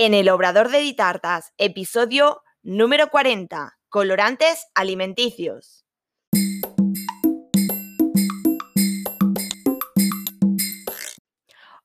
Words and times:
en 0.00 0.14
el 0.14 0.28
Obrador 0.28 0.68
de 0.68 0.78
Ditartas, 0.78 1.52
episodio 1.58 2.44
número 2.62 3.10
40, 3.10 3.80
colorantes 3.88 4.68
alimenticios. 4.76 5.84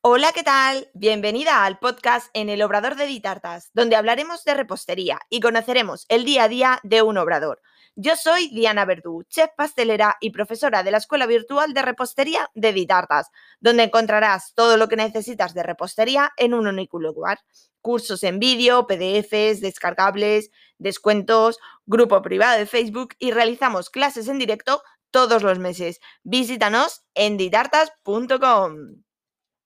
Hola, 0.01 0.31
¿qué 0.31 0.43
tal? 0.43 0.91
Bienvenida 0.93 1.65
al 1.65 1.79
podcast 1.79 2.29
en 2.35 2.49
el 2.49 2.61
Obrador 2.61 2.97
de 2.97 3.07
Ditartas, 3.07 3.71
donde 3.73 3.95
hablaremos 3.95 4.43
de 4.43 4.53
repostería 4.53 5.19
y 5.31 5.39
conoceremos 5.39 6.05
el 6.07 6.23
día 6.23 6.43
a 6.43 6.49
día 6.49 6.79
de 6.83 7.01
un 7.01 7.17
obrador. 7.17 7.63
Yo 7.95 8.15
soy 8.15 8.49
Diana 8.49 8.85
Verdú, 8.85 9.23
chef 9.29 9.51
pastelera 9.55 10.17
y 10.19 10.31
profesora 10.31 10.81
de 10.81 10.89
la 10.89 10.97
Escuela 10.97 11.27
Virtual 11.27 11.73
de 11.73 11.83
Repostería 11.83 12.49
de 12.55 12.73
Ditartas, 12.73 13.29
donde 13.59 13.83
encontrarás 13.83 14.53
todo 14.55 14.77
lo 14.77 14.87
que 14.87 14.95
necesitas 14.95 15.53
de 15.53 15.61
repostería 15.61 16.31
en 16.37 16.55
un 16.55 16.65
único 16.65 16.99
lugar. 16.99 17.39
Cursos 17.81 18.23
en 18.23 18.39
vídeo, 18.39 18.87
PDFs, 18.87 19.61
descargables, 19.61 20.49
descuentos, 20.79 21.59
grupo 21.85 22.19
privado 22.23 22.57
de 22.57 22.65
Facebook 22.65 23.13
y 23.19 23.29
realizamos 23.29 23.91
clases 23.91 24.27
en 24.27 24.39
directo 24.39 24.81
todos 25.11 25.43
los 25.43 25.59
meses. 25.59 25.99
Visítanos 26.23 27.03
en 27.13 27.37
ditartas.com. 27.37 29.03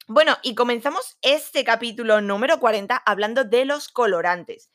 Bueno, 0.09 0.37
y 0.43 0.53
comenzamos 0.53 1.17
este 1.21 1.63
capítulo 1.63 2.19
número 2.19 2.59
40 2.59 2.97
hablando 2.97 3.45
de 3.45 3.63
los 3.63 3.87
colorantes. 3.87 4.69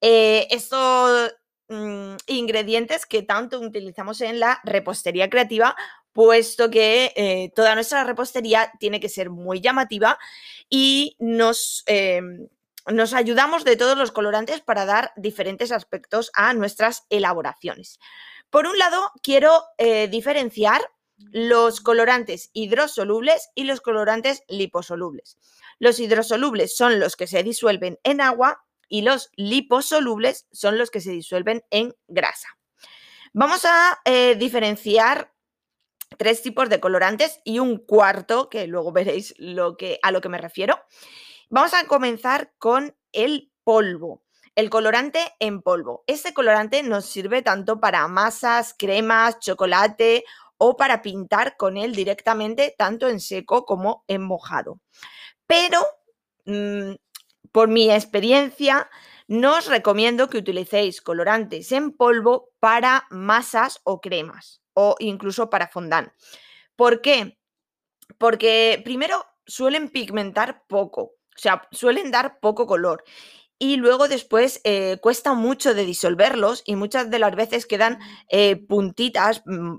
Eh, 0.00 0.46
esto 0.50 1.30
Mm, 1.68 2.16
ingredientes 2.26 3.06
que 3.06 3.22
tanto 3.22 3.60
utilizamos 3.60 4.20
en 4.20 4.40
la 4.40 4.60
repostería 4.64 5.30
creativa, 5.30 5.76
puesto 6.12 6.70
que 6.70 7.12
eh, 7.16 7.50
toda 7.54 7.74
nuestra 7.74 8.04
repostería 8.04 8.72
tiene 8.78 9.00
que 9.00 9.08
ser 9.08 9.30
muy 9.30 9.60
llamativa 9.60 10.18
y 10.68 11.16
nos, 11.18 11.84
em, 11.86 12.48
nos 12.92 13.14
ayudamos 13.14 13.64
de 13.64 13.76
todos 13.76 13.96
los 13.96 14.12
colorantes 14.12 14.60
para 14.60 14.84
dar 14.84 15.12
diferentes 15.16 15.72
aspectos 15.72 16.30
a 16.34 16.52
nuestras 16.52 17.04
elaboraciones. 17.10 17.98
Por 18.50 18.66
un 18.66 18.76
lado, 18.76 19.10
quiero 19.22 19.64
eh, 19.78 20.08
diferenciar 20.08 20.82
los 21.16 21.80
colorantes 21.80 22.50
hidrosolubles 22.52 23.50
y 23.54 23.64
los 23.64 23.80
colorantes 23.80 24.42
liposolubles. 24.48 25.38
Los 25.78 26.00
hidrosolubles 26.00 26.76
son 26.76 27.00
los 27.00 27.16
que 27.16 27.26
se 27.26 27.42
disuelven 27.42 27.98
en 28.02 28.20
agua 28.20 28.64
y 28.92 29.00
los 29.00 29.30
liposolubles 29.36 30.46
son 30.52 30.76
los 30.76 30.90
que 30.90 31.00
se 31.00 31.12
disuelven 31.12 31.64
en 31.70 31.94
grasa. 32.08 32.48
Vamos 33.32 33.64
a 33.64 33.98
eh, 34.04 34.34
diferenciar 34.34 35.32
tres 36.18 36.42
tipos 36.42 36.68
de 36.68 36.78
colorantes 36.78 37.40
y 37.42 37.58
un 37.58 37.78
cuarto, 37.78 38.50
que 38.50 38.66
luego 38.66 38.92
veréis 38.92 39.34
lo 39.38 39.78
que, 39.78 39.98
a 40.02 40.10
lo 40.10 40.20
que 40.20 40.28
me 40.28 40.36
refiero. 40.36 40.78
Vamos 41.48 41.72
a 41.72 41.86
comenzar 41.86 42.52
con 42.58 42.94
el 43.12 43.50
polvo. 43.64 44.24
El 44.56 44.68
colorante 44.68 45.20
en 45.40 45.62
polvo. 45.62 46.04
Este 46.06 46.34
colorante 46.34 46.82
nos 46.82 47.06
sirve 47.06 47.40
tanto 47.40 47.80
para 47.80 48.06
masas, 48.08 48.74
cremas, 48.78 49.38
chocolate 49.38 50.24
o 50.58 50.76
para 50.76 51.00
pintar 51.00 51.56
con 51.56 51.78
él 51.78 51.94
directamente, 51.94 52.74
tanto 52.76 53.08
en 53.08 53.20
seco 53.20 53.64
como 53.64 54.04
en 54.06 54.22
mojado. 54.22 54.80
Pero 55.46 55.80
mm, 56.44 56.92
por 57.52 57.68
mi 57.68 57.90
experiencia, 57.90 58.90
no 59.28 59.56
os 59.56 59.66
recomiendo 59.66 60.28
que 60.28 60.38
utilicéis 60.38 61.00
colorantes 61.00 61.70
en 61.72 61.92
polvo 61.92 62.50
para 62.60 63.06
masas 63.10 63.80
o 63.84 64.00
cremas 64.00 64.62
o 64.74 64.96
incluso 64.98 65.50
para 65.50 65.68
fondant. 65.68 66.12
¿Por 66.76 67.00
qué? 67.00 67.38
Porque 68.18 68.80
primero 68.84 69.24
suelen 69.46 69.88
pigmentar 69.88 70.64
poco, 70.66 71.02
o 71.02 71.38
sea, 71.38 71.68
suelen 71.70 72.10
dar 72.10 72.40
poco 72.40 72.66
color 72.66 73.04
y 73.58 73.76
luego 73.76 74.08
después 74.08 74.60
eh, 74.64 74.98
cuesta 75.00 75.34
mucho 75.34 75.72
de 75.72 75.84
disolverlos 75.84 76.62
y 76.66 76.74
muchas 76.74 77.10
de 77.10 77.18
las 77.18 77.36
veces 77.36 77.66
quedan 77.66 77.98
eh, 78.28 78.56
puntitas 78.56 79.42
mm, 79.46 79.76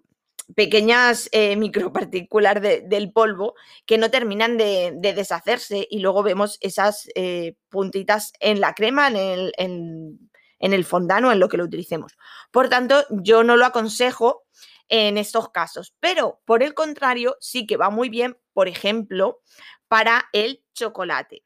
pequeñas 0.55 1.29
eh, 1.31 1.55
micropartículas 1.55 2.61
del 2.61 3.11
polvo 3.11 3.55
que 3.85 3.97
no 3.97 4.11
terminan 4.11 4.57
de, 4.57 4.93
deshacerse 4.99 5.87
y 5.89 5.99
luego 5.99 6.23
vemos 6.23 6.57
esas 6.61 7.09
eh, 7.15 7.55
puntitas 7.69 8.33
en 8.39 8.59
la 8.59 8.73
crema, 8.73 9.07
en 9.07 9.15
el, 9.15 9.53
en, 9.57 10.29
el 10.59 10.85
fondant 10.85 11.25
o 11.25 11.31
en 11.31 11.39
lo 11.39 11.49
que 11.49 11.57
lo 11.57 11.65
utilicemos. 11.65 12.17
Por 12.51 12.69
tanto, 12.69 13.05
yo 13.09 13.43
no 13.43 13.57
lo 13.57 13.65
aconsejo 13.65 14.43
en 14.89 15.17
estos 15.17 15.49
casos, 15.49 15.95
pero 15.99 16.41
por 16.45 16.63
el 16.63 16.73
contrario, 16.73 17.37
sí 17.39 17.65
que 17.65 17.77
va 17.77 17.89
muy 17.89 18.09
bien, 18.09 18.37
por 18.53 18.67
ejemplo, 18.67 19.41
para 19.87 20.25
el 20.33 20.63
chocolate. 20.73 21.43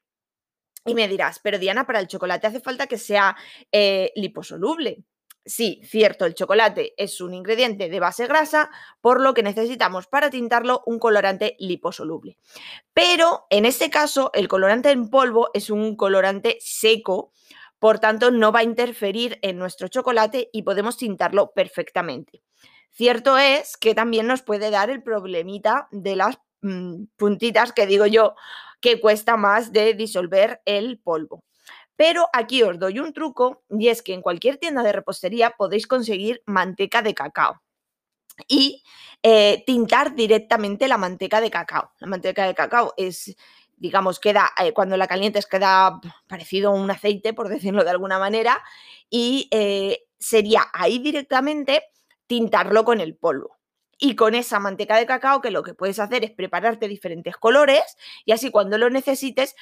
Y 0.84 0.94
me 0.94 1.08
dirás, 1.08 1.38
pero 1.42 1.58
Diana, 1.58 1.86
para 1.86 2.00
el 2.00 2.08
chocolate 2.08 2.46
hace 2.46 2.60
falta 2.60 2.86
que 2.86 2.98
sea 2.98 3.36
eh, 3.70 4.10
liposoluble. 4.16 5.04
Sí, 5.48 5.80
cierto, 5.82 6.26
el 6.26 6.34
chocolate 6.34 6.92
es 6.98 7.22
un 7.22 7.32
ingrediente 7.32 7.88
de 7.88 8.00
base 8.00 8.26
grasa, 8.26 8.70
por 9.00 9.18
lo 9.22 9.32
que 9.32 9.42
necesitamos 9.42 10.06
para 10.06 10.28
tintarlo 10.28 10.82
un 10.84 10.98
colorante 10.98 11.56
liposoluble. 11.58 12.36
Pero 12.92 13.46
en 13.48 13.64
este 13.64 13.88
caso, 13.88 14.30
el 14.34 14.46
colorante 14.46 14.90
en 14.90 15.08
polvo 15.08 15.48
es 15.54 15.70
un 15.70 15.96
colorante 15.96 16.58
seco, 16.60 17.32
por 17.78 17.98
tanto 17.98 18.30
no 18.30 18.52
va 18.52 18.60
a 18.60 18.64
interferir 18.64 19.38
en 19.40 19.56
nuestro 19.56 19.88
chocolate 19.88 20.50
y 20.52 20.64
podemos 20.64 20.98
tintarlo 20.98 21.52
perfectamente. 21.52 22.42
Cierto 22.90 23.38
es 23.38 23.78
que 23.78 23.94
también 23.94 24.26
nos 24.26 24.42
puede 24.42 24.70
dar 24.70 24.90
el 24.90 25.02
problemita 25.02 25.88
de 25.92 26.16
las 26.16 26.38
mm, 26.60 27.04
puntitas 27.16 27.72
que 27.72 27.86
digo 27.86 28.04
yo 28.04 28.34
que 28.82 29.00
cuesta 29.00 29.38
más 29.38 29.72
de 29.72 29.94
disolver 29.94 30.60
el 30.66 30.98
polvo. 30.98 31.42
Pero 31.98 32.28
aquí 32.32 32.62
os 32.62 32.78
doy 32.78 33.00
un 33.00 33.12
truco 33.12 33.64
y 33.68 33.88
es 33.88 34.02
que 34.02 34.14
en 34.14 34.22
cualquier 34.22 34.58
tienda 34.58 34.84
de 34.84 34.92
repostería 34.92 35.56
podéis 35.58 35.88
conseguir 35.88 36.44
manteca 36.46 37.02
de 37.02 37.12
cacao 37.12 37.60
y 38.46 38.84
eh, 39.24 39.64
tintar 39.66 40.14
directamente 40.14 40.86
la 40.86 40.96
manteca 40.96 41.40
de 41.40 41.50
cacao. 41.50 41.90
La 41.98 42.06
manteca 42.06 42.46
de 42.46 42.54
cacao 42.54 42.94
es, 42.96 43.34
digamos, 43.76 44.20
queda, 44.20 44.52
eh, 44.62 44.72
cuando 44.72 44.96
la 44.96 45.08
calientes 45.08 45.46
queda 45.46 46.00
parecido 46.28 46.70
a 46.70 46.74
un 46.74 46.88
aceite, 46.88 47.32
por 47.32 47.48
decirlo 47.48 47.82
de 47.82 47.90
alguna 47.90 48.20
manera, 48.20 48.62
y 49.10 49.48
eh, 49.50 50.04
sería 50.20 50.68
ahí 50.72 51.00
directamente 51.00 51.82
tintarlo 52.28 52.84
con 52.84 53.00
el 53.00 53.16
polvo. 53.16 53.58
Y 53.98 54.14
con 54.14 54.36
esa 54.36 54.60
manteca 54.60 54.96
de 54.96 55.06
cacao, 55.06 55.40
que 55.40 55.50
lo 55.50 55.64
que 55.64 55.74
puedes 55.74 55.98
hacer 55.98 56.24
es 56.24 56.30
prepararte 56.30 56.86
diferentes 56.86 57.36
colores 57.36 57.82
y 58.24 58.30
así 58.30 58.52
cuando 58.52 58.78
lo 58.78 58.88
necesites 58.90 59.56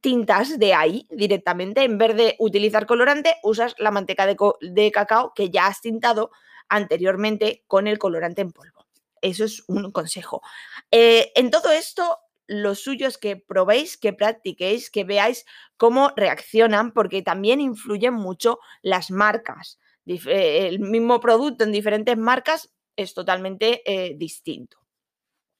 tintas 0.00 0.58
de 0.58 0.74
ahí 0.74 1.06
directamente. 1.10 1.84
En 1.84 1.98
vez 1.98 2.16
de 2.16 2.36
utilizar 2.38 2.86
colorante, 2.86 3.36
usas 3.42 3.74
la 3.78 3.90
manteca 3.90 4.26
de, 4.26 4.90
cacao 4.92 5.32
que 5.34 5.50
ya 5.50 5.66
has 5.66 5.80
tintado 5.80 6.30
anteriormente 6.68 7.64
con 7.66 7.86
el 7.86 7.98
colorante 7.98 8.42
en 8.42 8.52
polvo. 8.52 8.86
Eso 9.20 9.44
es 9.44 9.62
un 9.68 9.90
consejo. 9.92 10.42
Eh, 10.90 11.32
en 11.34 11.50
todo 11.50 11.70
esto, 11.70 12.18
lo 12.46 12.74
suyo 12.74 13.06
es 13.06 13.18
que 13.18 13.36
probéis, 13.36 13.96
que 13.96 14.12
practiquéis, 14.12 14.90
que 14.90 15.04
veáis 15.04 15.44
cómo 15.76 16.10
reaccionan, 16.16 16.92
porque 16.92 17.22
también 17.22 17.60
influyen 17.60 18.14
mucho 18.14 18.58
las 18.82 19.10
marcas. 19.10 19.78
el 20.06 20.80
mismo 20.80 21.20
producto 21.20 21.64
en 21.64 21.72
diferentes 21.72 22.16
marcas 22.18 22.70
es 22.96 23.14
totalmente 23.14 23.82
eh, 23.86 24.14
distinto. 24.16 24.83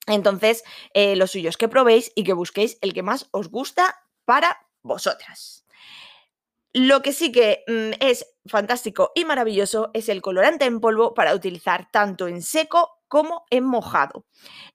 Entonces, 0.06 0.62
eh, 0.92 1.16
lo 1.16 1.26
suyo 1.26 1.48
es 1.48 1.56
que 1.56 1.69
probéis 1.69 2.12
y 2.15 2.25
que 2.25 2.32
busquéis 2.32 2.78
el 2.81 2.92
que 2.92 3.03
más 3.03 3.28
os 3.31 3.50
gusta 3.50 4.03
para 4.25 4.66
vosotras. 4.82 5.65
Lo 6.76 7.03
que 7.03 7.12
sí 7.12 7.31
que 7.31 7.62
mm, 7.69 8.03
es 8.04 8.26
fantástico 8.47 9.12
y 9.15 9.25
maravilloso 9.25 9.91
es 9.94 10.09
el 10.09 10.20
colorante 10.20 10.65
en 10.65 10.81
polvo 10.81 11.15
para 11.15 11.32
utilizar 11.32 11.88
tanto 11.92 12.26
en 12.26 12.42
seco 12.42 12.98
como 13.06 13.44
en 13.50 13.65
mojado. 13.65 14.26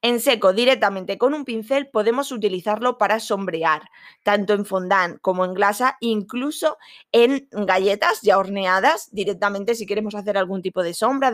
En 0.01 0.21
seco, 0.21 0.53
directamente 0.53 1.17
con 1.17 1.33
un 1.33 1.43
pincel, 1.43 1.89
podemos 1.89 2.31
utilizarlo 2.31 2.97
para 2.97 3.19
sombrear, 3.19 3.83
tanto 4.23 4.53
en 4.53 4.65
fondant 4.65 5.19
como 5.19 5.43
en 5.43 5.53
glasa, 5.53 5.97
incluso 5.99 6.77
en 7.11 7.49
galletas 7.51 8.21
ya 8.21 8.37
horneadas, 8.37 9.09
directamente 9.11 9.75
si 9.75 9.85
queremos 9.85 10.15
hacer 10.15 10.37
algún 10.37 10.61
tipo 10.61 10.83
de 10.83 10.93
sombra, 10.93 11.33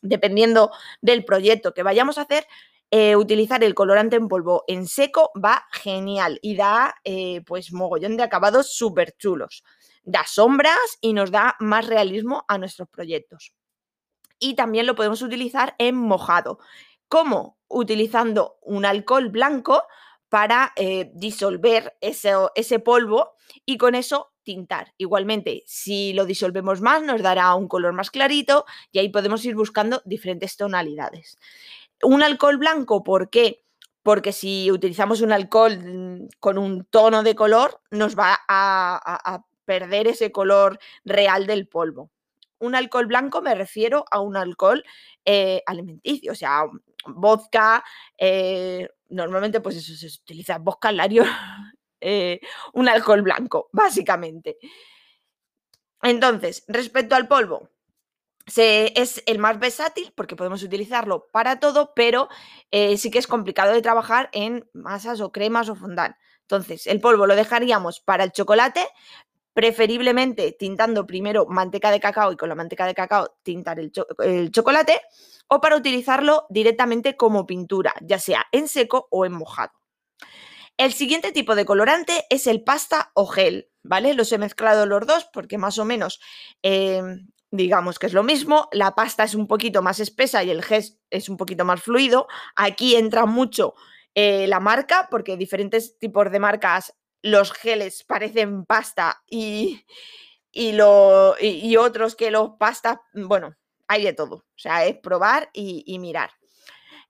dependiendo 0.00 0.70
del 1.02 1.26
proyecto 1.26 1.74
que 1.74 1.82
vayamos 1.82 2.16
a 2.16 2.22
hacer, 2.22 2.46
eh, 2.90 3.16
utilizar 3.16 3.62
el 3.62 3.74
colorante 3.74 4.16
en 4.16 4.28
polvo 4.28 4.64
en 4.66 4.86
seco 4.86 5.30
va 5.36 5.66
genial 5.72 6.38
y 6.40 6.56
da 6.56 6.94
eh, 7.04 7.42
pues 7.46 7.72
mogollón 7.72 8.16
de 8.16 8.22
acabados 8.22 8.72
súper 8.74 9.14
chulos. 9.18 9.62
Da 10.04 10.24
sombras 10.26 10.98
y 11.02 11.12
nos 11.12 11.30
da 11.30 11.56
más 11.60 11.86
realismo 11.86 12.44
a 12.48 12.56
nuestros 12.56 12.88
proyectos. 12.88 13.52
Y 14.38 14.54
también 14.54 14.86
lo 14.86 14.94
podemos 14.94 15.20
utilizar 15.20 15.74
en 15.78 15.96
mojado. 15.96 16.60
¿Cómo? 17.08 17.58
Utilizando 17.68 18.58
un 18.62 18.86
alcohol 18.86 19.28
blanco 19.28 19.82
para 20.28 20.72
eh, 20.76 21.10
disolver 21.14 21.96
ese, 22.00 22.32
ese 22.54 22.78
polvo 22.78 23.32
y 23.66 23.76
con 23.76 23.94
eso 23.94 24.32
tintar. 24.42 24.94
Igualmente, 24.96 25.62
si 25.66 26.14
lo 26.14 26.24
disolvemos 26.24 26.80
más, 26.80 27.02
nos 27.02 27.20
dará 27.20 27.54
un 27.54 27.68
color 27.68 27.92
más 27.92 28.10
clarito 28.10 28.64
y 28.92 28.98
ahí 28.98 29.10
podemos 29.10 29.44
ir 29.44 29.54
buscando 29.54 30.00
diferentes 30.06 30.56
tonalidades. 30.56 31.38
Un 32.02 32.22
alcohol 32.22 32.58
blanco, 32.58 33.02
¿por 33.02 33.30
qué? 33.30 33.64
porque 34.08 34.32
si 34.32 34.70
utilizamos 34.70 35.20
un 35.20 35.32
alcohol 35.32 35.78
mm, 35.78 36.28
con 36.40 36.56
un 36.56 36.86
tono 36.86 37.22
de 37.22 37.34
color, 37.34 37.82
nos 37.90 38.18
va 38.18 38.38
a, 38.48 39.44
perder 39.66 40.06
ese 40.06 40.32
color 40.32 40.78
real 41.04 41.46
del 41.46 41.68
polvo. 41.68 42.10
Un 42.58 42.74
alcohol 42.74 43.04
blanco 43.04 43.42
me 43.42 43.54
refiero 43.54 44.06
a 44.10 44.20
un 44.20 44.34
alcohol 44.34 44.82
eh, 45.26 45.62
alimenticio, 45.66 46.32
o 46.32 46.34
sea, 46.34 46.62
vodka, 47.04 47.84
eh, 48.16 48.88
normalmente 49.10 49.60
pues 49.60 49.76
eso 49.76 49.94
se 49.94 50.06
utiliza 50.06 50.56
vodka, 50.56 50.90
lario, 50.90 51.24
eh, 52.00 52.40
un 52.72 52.88
alcohol 52.88 53.20
blanco, 53.20 53.68
básicamente. 53.72 54.56
Entonces, 56.00 56.64
respecto 56.66 57.14
al 57.14 57.28
polvo, 57.28 57.68
es 58.56 59.22
el 59.26 59.38
más 59.38 59.58
versátil 59.58 60.12
porque 60.14 60.36
podemos 60.36 60.62
utilizarlo 60.62 61.28
para 61.32 61.60
todo, 61.60 61.92
pero 61.94 62.28
eh, 62.70 62.96
sí 62.96 63.10
que 63.10 63.18
es 63.18 63.26
complicado 63.26 63.72
de 63.72 63.82
trabajar 63.82 64.30
en 64.32 64.68
masas 64.72 65.20
o 65.20 65.32
cremas 65.32 65.68
o 65.68 65.74
fondant. 65.74 66.16
Entonces, 66.42 66.86
el 66.86 67.00
polvo 67.00 67.26
lo 67.26 67.36
dejaríamos 67.36 68.00
para 68.00 68.24
el 68.24 68.32
chocolate, 68.32 68.80
preferiblemente 69.52 70.52
tintando 70.52 71.06
primero 71.06 71.46
manteca 71.46 71.90
de 71.90 72.00
cacao 72.00 72.32
y 72.32 72.36
con 72.36 72.48
la 72.48 72.54
manteca 72.54 72.86
de 72.86 72.94
cacao 72.94 73.36
tintar 73.42 73.78
el, 73.78 73.92
chocolate, 74.50 75.00
o 75.48 75.60
para 75.60 75.76
utilizarlo 75.76 76.46
directamente 76.48 77.16
como 77.16 77.44
pintura, 77.44 77.94
ya 78.00 78.18
sea 78.18 78.46
en 78.52 78.68
seco 78.68 79.08
o 79.10 79.26
en 79.26 79.32
mojado. 79.32 79.72
El 80.76 80.92
siguiente 80.92 81.32
tipo 81.32 81.56
de 81.56 81.64
colorante 81.64 82.24
es 82.30 82.46
el 82.46 82.62
pasta 82.62 83.10
o 83.14 83.26
gel, 83.26 83.68
¿vale? 83.82 84.14
Los 84.14 84.30
he 84.30 84.38
mezclado 84.38 84.86
los 84.86 85.06
dos 85.06 85.28
porque 85.32 85.58
más 85.58 85.78
o 85.78 85.84
menos 85.84 86.20
em, 86.62 87.28
digamos 87.50 87.98
que 87.98 88.06
es 88.06 88.12
lo 88.12 88.22
mismo. 88.22 88.68
La 88.72 88.94
pasta 88.94 89.24
es 89.24 89.34
un 89.34 89.46
poquito 89.46 89.82
más 89.82 90.00
espesa 90.00 90.42
y 90.44 90.50
el 90.50 90.62
gel 90.62 90.84
es 91.10 91.28
un 91.28 91.36
poquito 91.36 91.64
más 91.64 91.82
fluido. 91.82 92.28
Aquí 92.56 92.96
entra 92.96 93.26
mucho 93.26 93.74
eh, 94.14 94.46
la 94.46 94.60
marca 94.60 95.08
porque 95.10 95.36
diferentes 95.36 95.98
tipos 95.98 96.30
de 96.30 96.40
marcas, 96.40 96.94
los 97.22 97.52
geles 97.52 98.04
parecen 98.04 98.64
pasta 98.64 99.22
y, 99.28 99.84
lo, 100.54 101.34
y, 101.40 101.76
otros 101.76 102.16
que 102.16 102.30
los 102.30 102.50
pastas, 102.58 102.98
bueno, 103.12 103.54
hay 103.86 104.04
de 104.04 104.12
todo. 104.12 104.36
O 104.36 104.58
sea, 104.58 104.86
es 104.86 104.96
probar 104.98 105.50
y 105.52 105.98
mirar. 105.98 106.30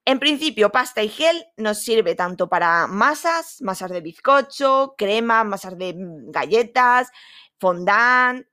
En 0.08 0.18
principio, 0.18 0.72
pasta 0.72 1.02
y 1.02 1.10
gel 1.10 1.44
nos 1.58 1.82
sirve 1.82 2.14
tanto 2.14 2.48
para 2.48 2.86
masas, 2.86 3.60
masas 3.60 3.90
de 3.90 4.00
bizcocho, 4.00 4.94
crema, 4.96 5.44
masas 5.44 5.76
de 5.76 5.92
mm, 5.92 6.30
galletas, 6.30 7.10
fondant. 7.60 8.46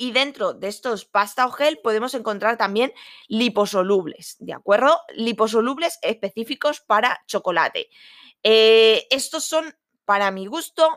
Y 0.00 0.12
dentro 0.12 0.54
de 0.54 0.68
estos 0.68 1.04
pasta 1.06 1.44
o 1.44 1.50
gel 1.50 1.80
podemos 1.82 2.14
encontrar 2.14 2.56
también 2.56 2.92
liposolubles, 3.26 4.36
¿de 4.38 4.52
acuerdo? 4.52 5.00
Liposolubles 5.12 5.98
específicos 6.02 6.80
para 6.80 7.20
chocolate. 7.26 7.90
Eh, 8.44 9.08
estos 9.10 9.44
son, 9.44 9.74
para 10.04 10.30
mi 10.30 10.46
gusto, 10.46 10.88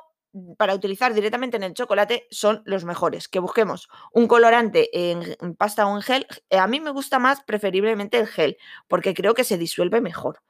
para 0.55 0.75
utilizar 0.75 1.15
directamente 1.15 1.57
en 1.57 1.63
el 1.63 1.73
chocolate 1.73 2.27
son 2.29 2.61
los 2.65 2.85
mejores. 2.85 3.27
Que 3.27 3.39
busquemos 3.39 3.89
un 4.13 4.27
colorante 4.27 4.89
en, 4.93 5.55
pasta 5.55 5.87
o 5.87 5.95
en 5.95 6.03
gel. 6.03 6.27
Eh, 6.51 6.59
a 6.59 6.67
mí 6.67 6.79
me 6.79 6.91
gusta 6.91 7.17
más 7.17 7.41
preferiblemente 7.41 8.19
el 8.19 8.27
gel, 8.27 8.57
porque 8.87 9.15
creo 9.15 9.33
que 9.33 9.43
se 9.43 9.57
disuelve 9.57 9.99
mejor. 9.99 10.43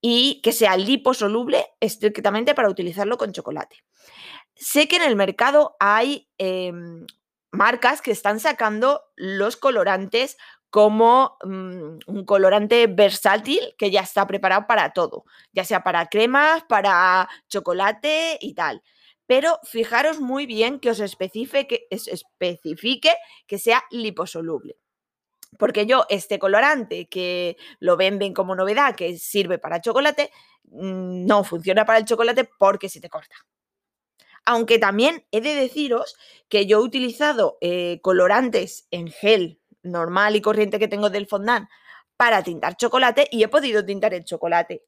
Y 0.00 0.40
que 0.42 0.52
sea 0.52 0.76
liposoluble 0.76 1.66
estrictamente 1.80 2.54
para 2.54 2.70
utilizarlo 2.70 3.18
con 3.18 3.32
chocolate. 3.32 3.82
Sé 4.54 4.86
que 4.86 4.96
en 4.96 5.02
el 5.02 5.16
mercado 5.16 5.74
hay 5.80 6.28
em, 6.38 7.04
marcas 7.52 8.02
que 8.02 8.12
están 8.12 8.40
sacando 8.40 9.02
los 9.16 9.56
colorantes 9.56 10.36
como 10.70 11.36
mm, 11.44 11.98
un 12.06 12.24
colorante 12.24 12.86
versátil 12.86 13.60
que 13.76 13.90
ya 13.90 14.02
está 14.02 14.26
preparado 14.26 14.66
para 14.66 14.92
todo, 14.92 15.24
ya 15.52 15.64
sea 15.64 15.82
para 15.82 16.06
cremas, 16.06 16.62
para 16.68 17.28
chocolate 17.48 18.38
y 18.40 18.54
tal 18.54 18.82
pero 19.30 19.60
fijaros 19.62 20.18
muy 20.18 20.44
bien 20.44 20.80
que 20.80 20.90
os 20.90 20.98
especifique, 20.98 21.86
especifique 21.88 23.14
que 23.46 23.58
sea 23.58 23.84
liposoluble. 23.92 24.76
Porque 25.56 25.86
yo, 25.86 26.04
este 26.08 26.40
colorante 26.40 27.08
que 27.08 27.56
lo 27.78 27.96
venden 27.96 28.34
como 28.34 28.56
novedad, 28.56 28.96
que 28.96 29.16
sirve 29.18 29.58
para 29.58 29.80
chocolate, 29.80 30.32
mm, 30.64 31.26
no 31.26 31.44
funciona 31.44 31.84
para 31.84 32.00
el 32.00 32.06
chocolate 32.06 32.50
porque 32.58 32.88
se 32.88 33.00
te 33.00 33.08
corta. 33.08 33.36
Aunque 34.44 34.78
también 34.78 35.24
he 35.30 35.40
de 35.40 35.54
deciros 35.54 36.16
que 36.48 36.66
yo 36.66 36.78
he 36.78 36.82
utilizado 36.82 37.58
eh, 37.60 38.00
colorantes 38.02 38.86
en 38.90 39.08
gel 39.08 39.60
normal 39.82 40.36
y 40.36 40.40
corriente 40.40 40.78
que 40.78 40.88
tengo 40.88 41.10
del 41.10 41.26
fondant 41.26 41.68
para 42.16 42.42
tintar 42.42 42.76
chocolate 42.76 43.28
y 43.30 43.42
he 43.42 43.48
podido 43.48 43.84
tintar 43.84 44.12
el 44.14 44.24
chocolate. 44.24 44.84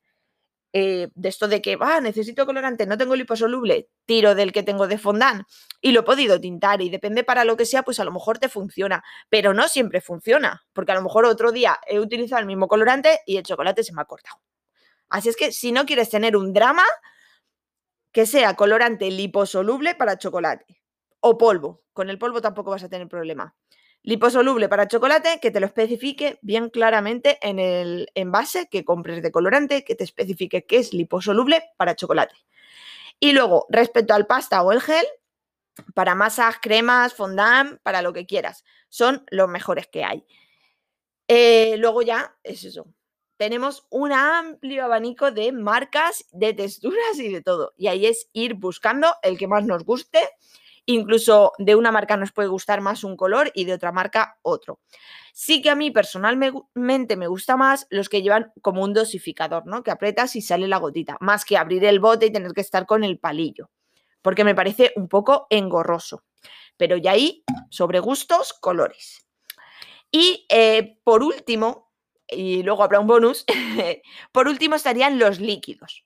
Eh, 0.75 1.09
de 1.15 1.29
esto 1.29 1.49
de 1.49 1.61
que, 1.61 1.77
va, 1.77 2.01
necesito 2.01 2.47
colorante, 2.47 2.87
no 2.87 2.97
tengo 2.97 3.15
liposoluble, 3.15 3.91
tiro 4.07 4.35
del 4.35 4.53
que 4.53 4.63
tengo 4.63 4.89
de 4.89 4.97
fondant 4.97 5.47
y 5.83 5.93
lo 5.93 6.01
he 6.01 6.03
podido 6.03 6.41
tintar 6.41 6.81
y 6.81 6.89
depende 6.89 7.25
para 7.25 7.45
lo 7.45 7.59
que 7.59 7.67
sea, 7.67 7.83
pues 7.83 8.01
a 8.01 8.05
lo 8.05 8.13
mejor 8.13 8.39
te 8.39 8.49
funciona, 8.49 9.05
pero 9.29 9.53
no 9.53 9.69
siempre 9.69 10.01
funciona, 10.01 10.65
porque 10.73 10.93
a 10.93 10.95
lo 10.95 11.03
mejor 11.03 11.27
otro 11.27 11.53
día 11.53 11.79
he 11.87 12.01
utilizado 12.01 12.41
el 12.41 12.47
mismo 12.47 12.69
colorante 12.69 13.21
y 13.27 13.37
el 13.37 13.43
chocolate 13.43 13.85
se 13.85 13.93
me 13.93 14.01
ha 14.01 14.07
cortado. 14.07 14.41
Así 15.11 15.29
es 15.29 15.37
que 15.37 15.53
si 15.53 15.73
no 15.73 15.85
quieres 15.85 16.09
tener 16.09 16.39
un 16.39 16.55
drama, 16.55 16.85
que 18.13 18.27
sea 18.27 18.55
colorante 18.55 19.11
liposoluble 19.11 19.95
para 19.95 20.19
chocolate 20.19 20.83
o 21.21 21.39
polvo. 21.39 21.83
Con 21.93 22.11
el 22.11 22.19
polvo 22.19 22.41
tampoco 22.41 22.71
vas 22.71 22.83
a 22.83 22.89
tener 22.89 23.09
problema. 23.09 23.55
Liposoluble 24.03 24.69
para 24.69 24.89
chocolate, 24.89 25.39
que 25.41 25.51
te 25.51 25.61
lo 25.61 25.67
especifique 25.67 26.39
bien 26.43 26.71
claramente 26.71 27.39
en 27.41 27.59
el 27.59 28.09
envase 28.15 28.69
que 28.69 28.85
compres 28.85 29.23
de 29.23 29.31
colorante, 29.31 29.85
que 29.85 29.95
te 29.95 30.05
especifique 30.05 30.67
que 30.67 30.79
es 30.79 30.93
liposoluble 30.93 31.63
para 31.77 31.95
chocolate. 31.95 32.35
Y 33.21 33.33
luego, 33.33 33.67
respecto 33.69 34.15
al 34.15 34.27
pasta 34.27 34.63
o 34.63 34.73
el 34.73 34.81
gel, 34.81 35.07
para 35.95 36.15
masas, 36.15 36.57
cremas, 36.61 37.15
fondant, 37.15 37.81
para 37.83 38.03
lo 38.03 38.13
que 38.13 38.27
quieras. 38.27 38.65
Son 38.89 39.25
los 39.31 39.49
mejores 39.49 39.87
que 39.87 40.05
hay. 40.05 40.27
Eh, 41.29 41.77
luego 41.79 42.03
ya 42.03 42.37
es 42.43 42.65
eso. 42.65 42.87
Tenemos 43.43 43.89
un 43.91 44.13
amplio 44.13 44.85
abanico 44.85 45.33
de 45.33 45.51
marcas, 45.51 46.25
de 46.31 46.55
texturas 46.55 47.19
y 47.19 47.29
de 47.29 47.43
todo. 47.43 47.73
Y 47.77 47.89
ahí 47.89 48.07
es 48.07 48.29
ir 48.33 48.55
buscando 48.55 49.09
el 49.21 49.37
que 49.37 49.49
más 49.49 49.65
nos 49.65 49.85
guste 49.85 50.21
Incluso 50.87 51.53
de 51.59 51.75
una 51.75 51.91
marca 51.91 52.17
nos 52.17 52.31
puede 52.31 52.47
gustar 52.47 52.81
más 52.81 53.03
un 53.03 53.17
color 53.17 53.51
y 53.53 53.65
de 53.65 53.73
otra 53.73 53.91
marca 53.91 54.39
otro. 54.43 54.79
Sí 55.33 55.61
que 55.61 55.71
a 55.71 55.75
mí 55.75 55.91
personalmente 55.91 57.17
me 57.17 57.27
gusta 57.27 57.57
más 57.57 57.89
los 57.91 58.09
que 58.09 58.23
llevan 58.23 58.53
como 58.63 58.85
un 58.85 58.93
dosificador, 58.93 59.67
¿no? 59.67 59.83
Que 59.83 59.91
aprietas 59.91 60.37
y 60.37 60.41
sale 60.41 60.69
la 60.69 60.79
gotita, 60.79 61.17
más 61.21 61.45
que 61.45 61.57
abrir 61.57 61.85
el 61.85 61.99
bote 61.99 62.27
y 62.27 62.33
tener 62.33 62.53
que 62.53 62.61
estar 62.61 62.87
con 62.87 63.03
el 63.03 63.19
palillo, 63.19 63.71
porque 64.23 64.45
me 64.45 64.55
parece 64.55 64.93
un 64.95 65.09
poco 65.09 65.49
engorroso. 65.51 66.23
Pero 66.77 66.97
ya 66.97 67.11
ahí, 67.11 67.45
sobre 67.71 67.99
gustos, 67.99 68.53
colores. 68.53 69.27
Y 70.13 70.47
eh, 70.49 71.01
por 71.05 71.23
último, 71.23 71.92
y 72.33 72.63
luego 72.63 72.83
habrá 72.83 73.01
un 73.01 73.07
bonus, 73.07 73.45
por 74.33 74.49
último 74.49 74.77
estarían 74.77 75.19
los 75.19 75.41
líquidos. 75.41 76.05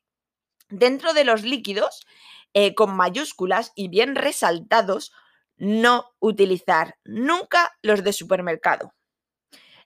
Dentro 0.69 1.15
de 1.15 1.25
los 1.25 1.43
líquidos 1.43 2.07
eh, 2.55 2.75
con 2.75 2.97
mayúsculas 2.97 3.73
y 3.75 3.89
bien 3.89 4.17
resaltados, 4.17 5.13
no 5.59 6.15
utilizar 6.21 6.97
nunca 7.05 7.77
los 7.83 8.03
de 8.03 8.13
supermercado. 8.13 8.95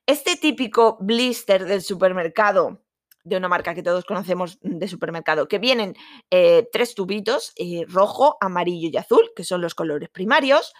Este 0.06 0.36
típico 0.36 0.96
blister 1.00 1.64
del 1.64 1.82
supermercado, 1.82 2.82
de 3.24 3.36
una 3.36 3.48
marca 3.48 3.74
que 3.74 3.82
todos 3.82 4.04
conocemos 4.04 4.58
de 4.62 4.88
supermercado, 4.88 5.46
que 5.48 5.58
vienen 5.58 5.96
eh, 6.30 6.68
tres 6.72 6.94
tubitos, 6.94 7.52
eh, 7.56 7.84
rojo, 7.88 8.36
amarillo 8.40 8.88
y 8.92 8.96
azul, 8.96 9.30
que 9.36 9.44
son 9.44 9.60
los 9.60 9.74
colores 9.74 10.08
primarios, 10.08 10.72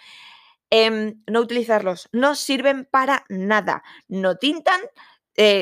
em, 0.69 1.21
no 1.27 1.41
utilizarlos, 1.41 2.09
no 2.11 2.35
sirven 2.35 2.87
para 2.89 3.25
nada, 3.29 3.83
no 4.07 4.37
tintan, 4.37 4.81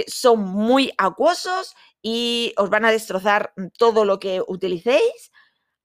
son 0.07 0.41
muy 0.41 0.91
acuosos 0.97 1.75
y 2.01 2.53
os 2.57 2.69
van 2.69 2.85
a 2.85 2.91
destrozar 2.91 3.53
todo 3.77 4.05
lo 4.05 4.19
que 4.19 4.41
utilicéis. 4.47 5.31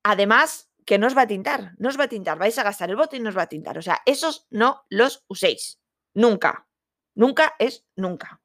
Además, 0.02 0.70
que 0.84 0.98
no 0.98 1.06
os 1.06 1.16
va 1.16 1.22
a 1.22 1.26
tintar, 1.26 1.72
no 1.78 1.88
os 1.88 1.98
va 1.98 2.04
a 2.04 2.08
tintar, 2.08 2.38
vais 2.38 2.58
a 2.58 2.62
gastar 2.62 2.90
el 2.90 2.96
bote 2.96 3.16
y 3.16 3.20
no 3.20 3.30
os 3.30 3.36
va 3.36 3.42
a 3.42 3.48
tintar. 3.48 3.78
O 3.78 3.82
sea, 3.82 4.02
esos 4.06 4.46
no 4.50 4.84
los 4.90 5.24
uséis. 5.28 5.80
Nunca. 6.14 6.68
Nunca 7.14 7.54
es 7.58 7.86
nunca. 7.96 8.42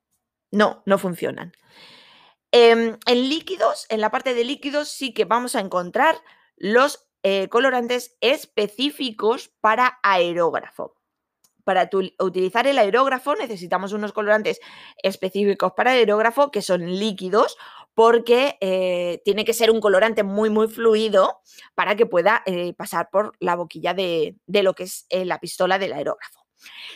No, 0.52 0.84
no 0.86 0.98
funcionan. 0.98 1.54
Em, 2.52 2.98
en 3.06 3.30
líquidos, 3.30 3.86
en 3.90 4.02
la 4.02 4.10
parte 4.10 4.34
de 4.34 4.44
líquidos, 4.44 4.90
sí 4.90 5.14
que 5.14 5.26
vamos 5.26 5.56
a 5.56 5.60
encontrar 5.60 6.20
los 6.56 7.08
eh, 7.24 7.48
colorantes 7.50 8.18
específicos 8.22 9.52
para 9.60 10.00
aerógrafo. 10.02 10.99
Para 11.70 11.88
utilizar 12.18 12.66
el 12.66 12.80
aerógrafo 12.80 13.36
necesitamos 13.36 13.94
unos 13.94 14.12
colorantes 14.12 14.60
específicos 15.04 15.74
para 15.78 15.92
aerógrafo 15.92 16.50
que 16.50 16.64
son 16.64 16.98
líquidos 16.98 17.60
porque 17.94 18.58
eh, 18.60 19.22
tiene 19.24 19.46
que 19.46 19.54
ser 19.54 19.70
un 19.70 19.80
colorante 19.80 20.24
muy, 20.24 20.50
muy 20.50 20.68
fluido 20.68 21.42
para 21.76 21.96
que 21.96 22.08
pueda 22.08 22.42
eh, 22.48 22.74
pasar 22.74 23.12
por 23.12 23.34
la 23.40 23.56
boquilla 23.56 23.94
de, 23.94 24.36
lo 24.48 24.74
que 24.74 24.86
es 24.86 25.06
eh, 25.10 25.26
la 25.26 25.40
pistola 25.40 25.78
del 25.78 25.94
aerógrafo. 25.94 26.44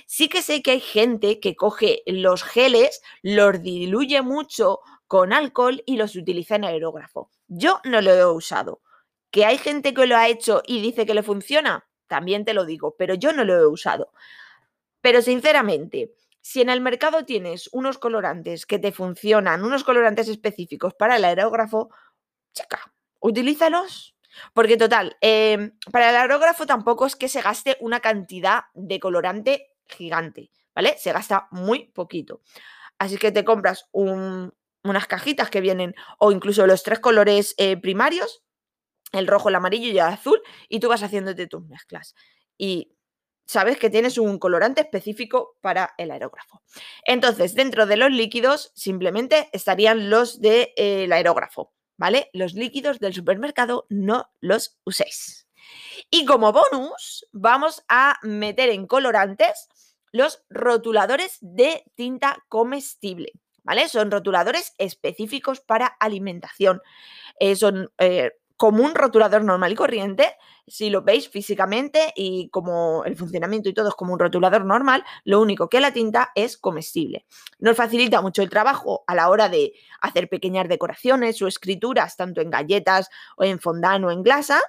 Sí 0.08 0.28
que 0.28 0.42
sé 0.42 0.64
que 0.64 0.72
hay 0.72 0.80
gente 0.80 1.40
que 1.40 1.56
coge 1.56 2.02
los 2.08 2.42
geles, 2.42 3.00
los 3.22 3.62
diluye 3.62 4.24
mucho 4.24 4.80
con 5.06 5.34
alcohol 5.34 5.84
y 5.86 5.98
los 5.98 6.16
utiliza 6.16 6.56
en 6.56 6.64
aerógrafo. 6.64 7.30
Yo 7.48 7.80
no 7.84 8.02
lo 8.02 8.12
he 8.12 8.26
usado. 8.26 8.82
¿Que 9.30 9.46
hay 9.46 9.60
gente 9.60 9.94
que 9.94 10.08
lo 10.08 10.18
ha 10.18 10.30
hecho 10.30 10.64
y 10.66 10.82
dice 10.82 11.06
que 11.06 11.14
le 11.14 11.22
funciona? 11.22 11.86
También 12.08 12.44
te 12.44 12.56
lo 12.56 12.66
digo, 12.66 12.96
pero 12.98 13.14
yo 13.14 13.34
no 13.34 13.44
lo 13.44 13.54
he 13.54 13.68
usado. 13.68 14.12
Pero 15.04 15.22
sinceramente, 15.22 16.14
si 16.40 16.62
en 16.62 16.70
el 16.70 16.80
mercado 16.80 17.26
tienes 17.26 17.70
unos 17.74 17.98
colorantes 17.98 18.66
que 18.66 18.80
te 18.80 18.94
funcionan, 18.94 19.66
unos 19.66 19.84
colorantes 19.84 20.30
específicos 20.30 20.94
para 20.94 21.18
el 21.18 21.26
aerógrafo, 21.26 21.90
checa, 22.54 22.94
utilízalos. 23.20 24.16
Porque 24.54 24.78
total, 24.78 25.18
em, 25.20 25.78
para 25.92 26.10
el 26.10 26.16
aerógrafo 26.16 26.66
tampoco 26.66 27.06
es 27.06 27.18
que 27.18 27.28
se 27.28 27.42
gaste 27.42 27.76
una 27.82 28.00
cantidad 28.00 28.64
de 28.74 29.02
colorante 29.02 29.76
gigante, 29.88 30.52
¿vale? 30.74 30.96
Se 30.98 31.12
gasta 31.12 31.50
muy 31.52 31.92
poquito. 31.92 32.42
Así 32.98 33.18
que 33.18 33.34
te 33.34 33.44
compras 33.44 33.90
unas 33.92 35.08
cajitas 35.08 35.50
que 35.50 35.60
vienen, 35.60 35.96
o 36.18 36.32
incluso 36.32 36.66
los 36.66 36.82
tres 36.82 37.00
colores 37.00 37.56
eh, 37.58 37.76
primarios, 37.76 38.42
el 39.12 39.28
rojo, 39.28 39.50
el 39.50 39.56
amarillo 39.56 39.88
y 39.88 40.00
el 40.00 40.00
azul, 40.00 40.42
y 40.70 40.80
tú 40.80 40.88
vas 40.88 41.04
haciéndote 41.04 41.46
tus 41.48 41.66
mezclas. 41.66 42.16
Y 42.58 42.96
sabes 43.46 43.78
que 43.78 43.90
tienes 43.90 44.18
un 44.18 44.40
colorante 44.40 44.82
específico 44.82 45.58
para 45.62 45.94
el 45.98 46.12
aerógrafo. 46.12 46.62
Entonces, 47.06 47.56
dentro 47.56 47.86
de 47.86 47.98
los 47.98 48.12
líquidos, 48.12 48.72
simplemente 48.76 49.50
estarían 49.52 50.10
los 50.10 50.42
del 50.42 50.52
de, 50.78 51.06
eh, 51.06 51.10
aerógrafo, 51.12 51.74
¿vale? 51.98 52.30
Los 52.34 52.54
líquidos 52.54 53.00
del 53.00 53.14
supermercado 53.14 53.86
no 53.90 54.30
los 54.40 54.80
uséis. 54.86 55.48
Y 56.10 56.26
como 56.26 56.52
bonus, 56.52 57.28
vamos 57.32 57.84
a 57.88 58.20
meter 58.24 58.70
en 58.70 58.88
colorantes 58.88 59.68
los 60.12 60.44
rotuladores 60.50 61.38
de 61.42 61.84
tinta 61.96 62.44
comestible. 62.50 63.32
¿Vale? 63.66 63.88
Son 63.88 64.12
rotuladores 64.12 64.74
específicos 64.78 65.62
para 65.62 65.88
alimentación. 65.88 66.82
Eh, 67.40 67.56
son 67.56 67.94
eh, 67.98 68.34
como 68.64 68.86
un 68.86 68.96
rotulador 68.96 69.44
normal 69.44 69.74
y 69.74 69.76
corriente, 69.76 70.38
si 70.66 70.90
lo 70.90 71.02
veis 71.02 71.28
físicamente 71.28 72.14
y 72.16 72.48
como 72.48 73.04
el 73.04 73.18
funcionamiento 73.18 73.68
y 73.68 73.74
todo 73.74 73.90
es 73.90 73.94
como 73.94 74.14
un 74.14 74.20
rotulador 74.20 74.64
normal, 74.64 75.04
lo 75.26 75.42
único 75.42 75.68
que 75.68 75.82
la 75.82 75.92
tinta 75.92 76.32
es 76.34 76.58
comestible. 76.58 77.26
Nos 77.60 77.76
facilita 77.76 78.22
mucho 78.22 78.42
el 78.42 78.50
trabajo 78.50 79.04
a 79.06 79.16
la 79.16 79.28
hora 79.28 79.50
de 79.50 79.74
hacer 80.00 80.30
pequeñas 80.30 80.70
decoraciones 80.70 81.42
o 81.42 81.48
escrituras, 81.48 82.16
tanto 82.16 82.40
en 82.40 82.52
galletas 82.52 83.10
o 83.36 83.44
en 83.44 83.60
fondant 83.60 84.06
o 84.06 84.12
en 84.12 84.24
glasa. 84.24 84.62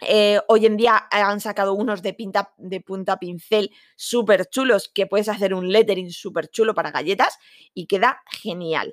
Eh, 0.00 0.40
hoy 0.48 0.66
en 0.66 0.76
día 0.76 1.06
han 1.08 1.40
sacado 1.40 1.74
unos 1.74 2.02
de, 2.02 2.14
pinta, 2.14 2.52
de 2.58 2.80
punta 2.80 3.20
pincel 3.20 3.70
súper 3.94 4.46
chulos 4.46 4.90
que 4.92 5.06
puedes 5.06 5.28
hacer 5.28 5.54
un 5.54 5.70
lettering 5.70 6.10
súper 6.10 6.48
chulo 6.48 6.74
para 6.74 6.90
galletas 6.90 7.38
y 7.74 7.86
queda 7.86 8.24
genial. 8.28 8.92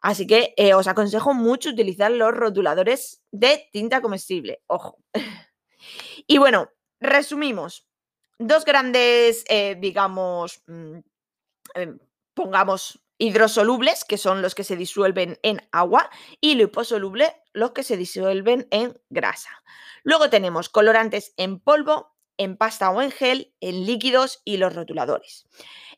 Así 0.00 0.26
que 0.26 0.54
eh, 0.56 0.74
os 0.74 0.86
aconsejo 0.86 1.34
mucho 1.34 1.70
utilizar 1.70 2.10
los 2.10 2.32
rotuladores 2.32 3.22
de 3.30 3.68
tinta 3.72 4.00
comestible. 4.00 4.62
Ojo. 4.66 4.98
y 6.26 6.38
bueno, 6.38 6.70
resumimos. 7.00 7.86
Dos 8.38 8.64
grandes, 8.64 9.44
eh, 9.48 9.76
digamos, 9.78 10.62
mm, 10.66 10.98
em, 11.74 11.98
pongamos 12.32 13.04
hidrosolubles, 13.18 14.04
que 14.06 14.16
son 14.16 14.40
los 14.40 14.54
que 14.54 14.64
se 14.64 14.76
disuelven 14.76 15.38
en 15.42 15.60
agua, 15.72 16.08
y 16.40 16.54
liposoluble, 16.54 17.34
los 17.52 17.72
que 17.72 17.82
se 17.82 17.98
disuelven 17.98 18.66
en 18.70 18.98
grasa. 19.10 19.50
Luego 20.04 20.30
tenemos 20.30 20.70
colorantes 20.70 21.34
en 21.36 21.60
polvo, 21.60 22.16
en 22.38 22.56
pasta 22.56 22.90
o 22.90 23.02
en 23.02 23.10
gel, 23.10 23.54
en 23.60 23.84
líquidos 23.84 24.40
y 24.46 24.56
los 24.56 24.74
rotuladores. 24.74 25.44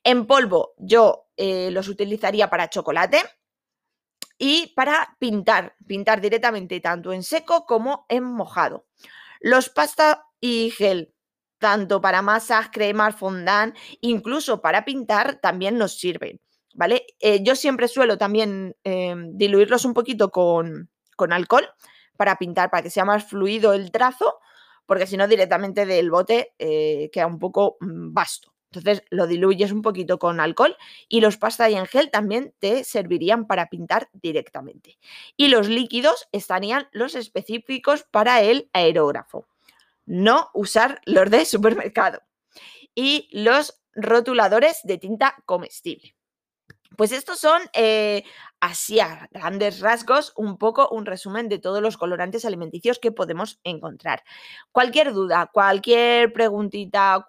En 0.03 0.27
polvo 0.27 0.75
yo 0.79 1.29
eh, 1.37 1.71
los 1.71 1.89
utilizaría 1.89 2.51
para 2.51 2.69
chocolate, 2.69 3.23
y 4.45 4.73
para 4.75 5.17
pintar, 5.21 5.77
pintar 5.87 6.21
directamente 6.21 6.81
tanto 6.81 7.13
en 7.13 7.23
seco 7.23 7.65
como 7.65 8.07
en 8.09 8.25
mojado. 8.25 8.87
Los 9.39 9.69
pasta 9.69 10.27
y 10.41 10.71
gel, 10.71 11.15
tanto 11.59 12.01
para 12.01 12.23
masas, 12.23 12.69
cremas, 12.73 13.15
fondant, 13.15 13.77
incluso 14.01 14.61
para 14.61 14.85
pintar, 14.85 15.37
también 15.37 15.79
nos 15.79 15.97
sirven. 15.97 16.41
¿Vale? 16.75 17.07
Eh, 17.21 17.45
yo 17.45 17.55
siempre 17.55 17.87
suelo 17.87 18.19
también 18.19 18.75
em, 18.83 19.31
diluirlos 19.37 19.85
un 19.85 19.95
poquito 19.95 20.33
con, 20.33 20.91
alcohol 21.31 21.69
para 22.17 22.37
pintar, 22.37 22.69
para 22.69 22.83
que 22.83 22.91
sea 22.91 23.05
más 23.05 23.23
fluido 23.23 23.75
el 23.75 23.93
trazo, 23.93 24.41
porque 24.87 25.07
si 25.07 25.17
no 25.17 25.29
directamente 25.29 25.87
del 25.87 26.11
bote 26.11 26.53
eh, 26.59 27.11
queda 27.13 27.29
un 27.29 27.39
poco 27.39 27.77
mm, 27.79 28.13
vasto. 28.13 28.53
Entonces 28.75 29.05
lo 29.11 29.27
diluyes 29.27 29.71
un 29.71 29.83
poquito 29.83 30.19
con 30.19 30.41
alcohol 30.41 30.77
y 31.07 31.21
los 31.21 31.37
pasta 31.37 31.69
y 31.69 31.75
en 31.75 31.85
gel 31.85 32.11
también 32.11 32.55
te 32.59 32.85
servirían 32.85 33.47
para 33.47 33.69
pintar 33.69 34.09
directamente. 34.15 34.99
Y 35.37 35.49
los 35.49 35.69
líquidos 35.69 36.29
estarían 36.33 36.89
los 36.93 37.15
específicos 37.15 38.05
para 38.11 38.41
el 38.41 38.71
aerógrafo. 38.73 39.47
No 40.07 40.49
usar 40.55 41.03
los 41.05 41.31
de 41.31 41.45
supermercado. 41.45 42.23
Y 42.95 43.29
los 43.33 43.83
rotuladores 43.95 44.81
de 44.85 44.97
tinta 44.97 45.37
comestible. 45.45 46.15
Pues 46.97 47.13
estos 47.13 47.39
son, 47.39 47.61
eh, 47.75 48.23
así 48.61 49.01
a 49.01 49.29
grandes 49.33 49.81
rasgos, 49.81 50.33
un 50.37 50.57
poco 50.59 50.89
un 50.91 51.07
resumen 51.07 51.49
de 51.49 51.59
todos 51.59 51.83
los 51.83 51.97
colorantes 51.97 52.45
alimenticios 52.45 52.99
que 52.99 53.13
podemos 53.13 53.61
encontrar. 53.65 54.23
Cualquier 54.73 55.13
duda, 55.13 55.51
cualquier 55.53 56.33
preguntita, 56.33 57.29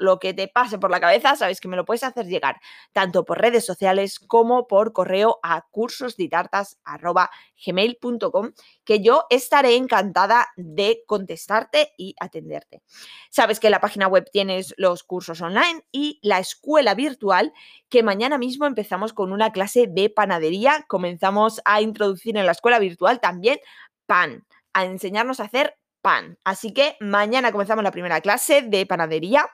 lo 0.00 0.18
que 0.18 0.34
te 0.34 0.48
pase 0.48 0.78
por 0.78 0.90
la 0.90 0.98
cabeza, 0.98 1.36
sabes 1.36 1.60
que 1.60 1.68
me 1.68 1.76
lo 1.76 1.84
puedes 1.84 2.02
hacer 2.02 2.26
llegar 2.26 2.56
tanto 2.92 3.24
por 3.24 3.40
redes 3.40 3.64
sociales 3.64 4.18
como 4.18 4.66
por 4.66 4.92
correo 4.92 5.38
a 5.42 5.64
cursosditartas.gmail.com 5.70 8.50
que 8.84 9.00
yo 9.00 9.26
estaré 9.30 9.76
encantada 9.76 10.48
de 10.56 11.04
contestarte 11.06 11.92
y 11.96 12.16
atenderte. 12.18 12.82
Sabes 13.30 13.60
que 13.60 13.68
en 13.68 13.72
la 13.72 13.80
página 13.80 14.08
web 14.08 14.28
tienes 14.32 14.74
los 14.78 15.04
cursos 15.04 15.42
online 15.42 15.84
y 15.92 16.18
la 16.22 16.38
escuela 16.38 16.94
virtual 16.94 17.52
que 17.88 18.02
mañana 18.02 18.38
mismo 18.38 18.66
empezamos 18.66 19.12
con 19.12 19.32
una 19.32 19.52
clase 19.52 19.86
de 19.86 20.10
panadería. 20.10 20.86
Comenzamos 20.88 21.60
a 21.64 21.82
introducir 21.82 22.38
en 22.38 22.46
la 22.46 22.52
escuela 22.52 22.78
virtual 22.78 23.20
también 23.20 23.58
pan, 24.06 24.46
a 24.72 24.86
enseñarnos 24.86 25.40
a 25.40 25.44
hacer 25.44 25.76
pan. 26.00 26.38
Así 26.44 26.72
que 26.72 26.96
mañana 27.00 27.52
comenzamos 27.52 27.84
la 27.84 27.92
primera 27.92 28.20
clase 28.20 28.62
de 28.62 28.86
panadería 28.86 29.48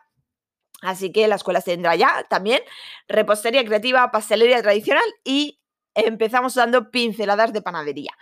Así 0.82 1.10
que 1.12 1.26
la 1.28 1.36
escuela 1.36 1.60
tendrá 1.60 1.96
ya 1.96 2.24
también 2.28 2.60
repostería 3.08 3.64
creativa, 3.64 4.10
pastelería 4.10 4.62
tradicional 4.62 5.04
y 5.24 5.58
empezamos 5.94 6.54
dando 6.54 6.90
pinceladas 6.90 7.52
de 7.52 7.62
panadería. 7.62 8.12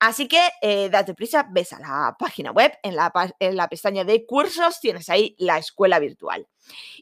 Así 0.00 0.28
que 0.28 0.40
eh, 0.62 0.88
date 0.90 1.14
prisa, 1.14 1.46
ves 1.50 1.72
a 1.72 1.80
la 1.80 2.16
página 2.18 2.52
web, 2.52 2.72
en 2.82 2.94
la 2.94 3.68
pestaña 3.68 4.04
de 4.04 4.24
cursos 4.26 4.80
tienes 4.80 5.08
ahí 5.10 5.34
la 5.38 5.58
escuela 5.58 5.98
virtual. 5.98 6.46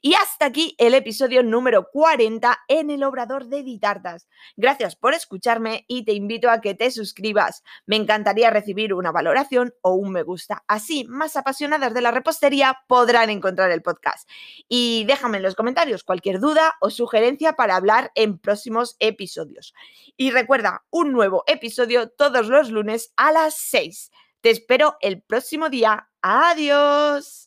Y 0.02 0.14
hasta 0.14 0.46
aquí 0.46 0.74
el 0.78 0.94
episodio 0.94 1.42
número 1.42 1.88
40 1.90 2.64
en 2.68 2.90
el 2.90 3.02
Obrador 3.02 3.46
de 3.46 3.62
Ditartas. 3.62 4.28
Gracias 4.56 4.96
por 4.96 5.14
escucharme 5.14 5.84
y 5.88 6.04
te 6.04 6.12
invito 6.12 6.50
a 6.50 6.60
que 6.60 6.74
te 6.74 6.90
suscribas. 6.90 7.62
Me 7.86 7.96
encantaría 7.96 8.50
recibir 8.50 8.94
una 8.94 9.12
valoración 9.12 9.74
o 9.82 9.94
un 9.94 10.12
me 10.12 10.22
gusta. 10.22 10.64
Así, 10.68 11.04
más 11.08 11.36
apasionadas 11.36 11.94
de 11.94 12.00
la 12.00 12.10
repostería 12.10 12.78
podrán 12.86 13.30
encontrar 13.30 13.70
el 13.70 13.82
podcast. 13.82 14.28
Y 14.68 15.04
déjame 15.06 15.38
en 15.38 15.42
los 15.42 15.54
comentarios 15.54 16.04
cualquier 16.04 16.40
duda 16.40 16.74
o 16.80 16.90
sugerencia 16.90 17.54
para 17.54 17.76
hablar 17.76 18.12
en 18.14 18.38
próximos 18.38 18.96
episodios. 18.98 19.74
Y 20.16 20.30
recuerda, 20.30 20.84
un 20.90 21.12
nuevo 21.12 21.44
episodio 21.46 22.08
todos 22.10 22.48
los 22.48 22.70
lunes 22.70 23.12
a 23.16 23.32
las 23.32 23.56
6. 23.56 24.10
Te 24.40 24.50
espero 24.50 24.96
el 25.00 25.22
próximo 25.22 25.68
día. 25.68 26.08
Adiós. 26.22 27.45